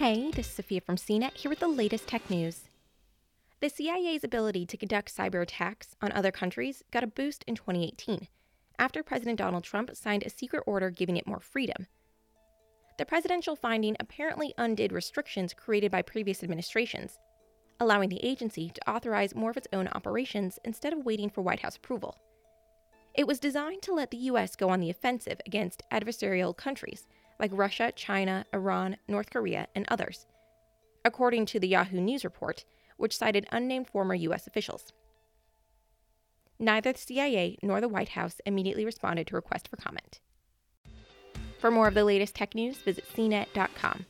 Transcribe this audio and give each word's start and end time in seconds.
Hey, 0.00 0.30
this 0.30 0.48
is 0.48 0.54
Sophia 0.54 0.80
from 0.80 0.96
CNET 0.96 1.34
here 1.34 1.50
with 1.50 1.58
the 1.58 1.68
latest 1.68 2.06
tech 2.06 2.30
news. 2.30 2.62
The 3.60 3.68
CIA's 3.68 4.24
ability 4.24 4.64
to 4.64 4.78
conduct 4.78 5.14
cyber 5.14 5.42
attacks 5.42 5.94
on 6.00 6.10
other 6.12 6.30
countries 6.30 6.82
got 6.90 7.04
a 7.04 7.06
boost 7.06 7.44
in 7.46 7.54
2018 7.54 8.26
after 8.78 9.02
President 9.02 9.36
Donald 9.36 9.62
Trump 9.62 9.94
signed 9.94 10.22
a 10.22 10.30
secret 10.30 10.64
order 10.66 10.88
giving 10.88 11.18
it 11.18 11.26
more 11.26 11.38
freedom. 11.38 11.86
The 12.96 13.04
presidential 13.04 13.56
finding 13.56 13.94
apparently 14.00 14.54
undid 14.56 14.90
restrictions 14.90 15.52
created 15.52 15.92
by 15.92 16.00
previous 16.00 16.42
administrations, 16.42 17.18
allowing 17.78 18.08
the 18.08 18.24
agency 18.24 18.70
to 18.70 18.90
authorize 18.90 19.34
more 19.34 19.50
of 19.50 19.58
its 19.58 19.68
own 19.70 19.86
operations 19.88 20.58
instead 20.64 20.94
of 20.94 21.04
waiting 21.04 21.28
for 21.28 21.42
White 21.42 21.60
House 21.60 21.76
approval. 21.76 22.16
It 23.12 23.26
was 23.26 23.38
designed 23.38 23.82
to 23.82 23.92
let 23.92 24.10
the 24.10 24.16
U.S. 24.16 24.56
go 24.56 24.70
on 24.70 24.80
the 24.80 24.88
offensive 24.88 25.42
against 25.44 25.82
adversarial 25.92 26.56
countries 26.56 27.06
like 27.40 27.50
Russia, 27.52 27.90
China, 27.96 28.44
Iran, 28.52 28.98
North 29.08 29.30
Korea, 29.30 29.66
and 29.74 29.86
others, 29.88 30.26
according 31.04 31.46
to 31.46 31.58
the 31.58 31.68
Yahoo 31.68 32.00
News 32.00 32.22
report, 32.22 32.64
which 32.98 33.16
cited 33.16 33.46
unnamed 33.50 33.88
former 33.88 34.14
U.S. 34.14 34.46
officials. 34.46 34.92
Neither 36.58 36.92
the 36.92 36.98
CIA 36.98 37.58
nor 37.62 37.80
the 37.80 37.88
White 37.88 38.10
House 38.10 38.40
immediately 38.44 38.84
responded 38.84 39.26
to 39.28 39.34
requests 39.34 39.68
for 39.68 39.76
comment. 39.76 40.20
For 41.58 41.70
more 41.70 41.88
of 41.88 41.94
the 41.94 42.04
latest 42.04 42.34
tech 42.34 42.54
news, 42.54 42.76
visit 42.76 43.04
cnet.com. 43.14 44.04